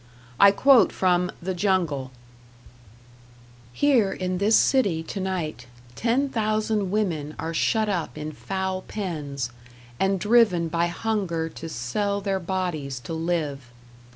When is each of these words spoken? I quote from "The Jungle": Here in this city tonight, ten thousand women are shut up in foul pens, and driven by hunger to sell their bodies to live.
I 0.39 0.49
quote 0.49 0.91
from 0.91 1.31
"The 1.43 1.53
Jungle": 1.53 2.09
Here 3.71 4.11
in 4.11 4.39
this 4.39 4.55
city 4.55 5.03
tonight, 5.03 5.67
ten 5.93 6.27
thousand 6.29 6.89
women 6.89 7.35
are 7.37 7.53
shut 7.53 7.87
up 7.87 8.17
in 8.17 8.31
foul 8.31 8.81
pens, 8.81 9.51
and 9.99 10.19
driven 10.19 10.69
by 10.69 10.87
hunger 10.87 11.49
to 11.49 11.69
sell 11.69 12.19
their 12.19 12.39
bodies 12.39 12.99
to 13.01 13.13
live. 13.13 13.65